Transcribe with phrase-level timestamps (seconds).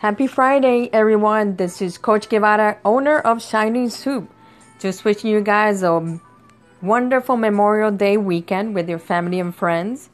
[0.00, 1.56] Happy Friday, everyone.
[1.56, 4.32] This is Coach Guevara, owner of Shining Soup.
[4.78, 6.18] Just wishing you guys a
[6.80, 10.08] wonderful Memorial Day weekend with your family and friends.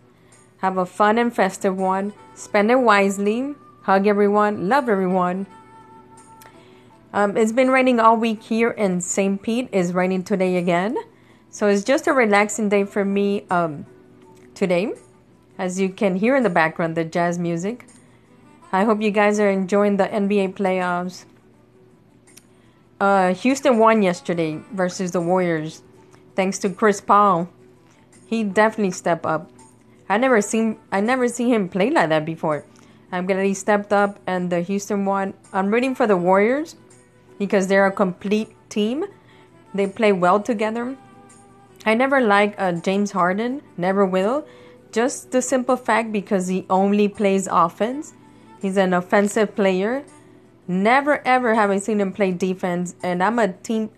[0.58, 2.14] Have a fun and festive one.
[2.34, 3.54] Spend it wisely.
[3.82, 4.68] Hug everyone.
[4.68, 5.46] Love everyone.
[7.12, 9.40] Um, it's been raining all week here in St.
[9.40, 9.68] Pete.
[9.70, 10.96] It's raining today again.
[11.48, 13.86] So it's just a relaxing day for me um,
[14.52, 14.94] today.
[15.58, 17.86] As you can hear in the background, the jazz music.
[18.72, 21.24] I hope you guys are enjoying the NBA playoffs.
[22.98, 25.82] Uh, Houston won yesterday versus the Warriors,
[26.34, 27.48] thanks to Chris Paul.
[28.26, 29.50] He definitely stepped up.
[30.08, 32.64] I never seen I never seen him play like that before.
[33.12, 35.34] I'm glad he stepped up and the Houston won.
[35.52, 36.76] I'm rooting for the Warriors
[37.38, 39.04] because they're a complete team.
[39.74, 40.96] They play well together.
[41.84, 44.46] I never like uh, James Harden, never will.
[44.90, 48.14] Just the simple fact because he only plays offense
[48.66, 50.02] He's an offensive player.
[50.66, 53.90] Never ever have I seen him play defense, and I'm a team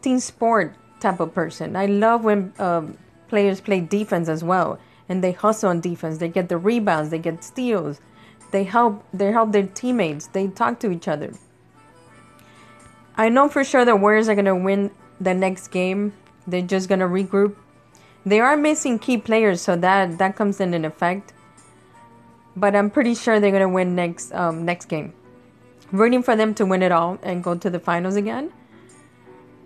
[0.00, 1.74] team sport type of person.
[1.74, 6.18] I love when um, players play defense as well, and they hustle on defense.
[6.18, 8.00] They get the rebounds, they get steals,
[8.52, 10.28] they help they help their teammates.
[10.28, 11.32] They talk to each other.
[13.16, 16.12] I know for sure the Warriors are gonna win the next game.
[16.46, 17.56] They're just gonna regroup.
[18.24, 21.32] They are missing key players, so that that comes in an effect
[22.56, 25.12] but I'm pretty sure they're gonna win next um, next game.
[25.90, 28.52] Rooting for them to win it all and go to the finals again.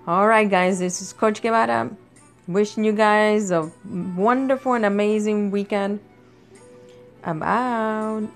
[0.06, 1.90] All right, guys, this is Coach Guevara.
[2.48, 6.00] Wishing you guys a wonderful and amazing weekend.
[7.24, 8.28] I'm out.